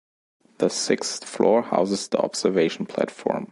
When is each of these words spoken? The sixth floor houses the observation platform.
The 0.57 0.69
sixth 0.71 1.25
floor 1.25 1.61
houses 1.61 2.07
the 2.07 2.17
observation 2.17 2.87
platform. 2.87 3.49